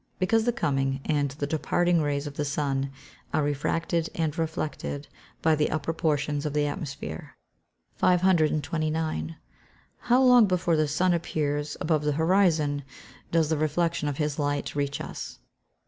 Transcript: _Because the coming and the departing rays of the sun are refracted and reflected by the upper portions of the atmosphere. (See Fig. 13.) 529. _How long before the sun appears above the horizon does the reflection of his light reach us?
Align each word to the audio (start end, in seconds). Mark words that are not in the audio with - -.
_Because 0.17 0.45
the 0.45 0.51
coming 0.51 0.99
and 1.05 1.29
the 1.29 1.45
departing 1.45 2.01
rays 2.01 2.25
of 2.25 2.33
the 2.35 2.43
sun 2.43 2.89
are 3.31 3.43
refracted 3.43 4.09
and 4.15 4.35
reflected 4.35 5.07
by 5.43 5.53
the 5.53 5.69
upper 5.69 5.93
portions 5.93 6.43
of 6.43 6.53
the 6.53 6.65
atmosphere. 6.65 7.37
(See 7.97 8.07
Fig. 8.07 8.19
13.) 8.19 8.19
529. 8.63 9.35
_How 10.07 10.27
long 10.27 10.47
before 10.47 10.75
the 10.75 10.87
sun 10.87 11.13
appears 11.13 11.77
above 11.79 12.01
the 12.03 12.13
horizon 12.13 12.83
does 13.31 13.49
the 13.49 13.57
reflection 13.57 14.07
of 14.07 14.17
his 14.17 14.39
light 14.39 14.73
reach 14.73 14.99
us? 14.99 15.37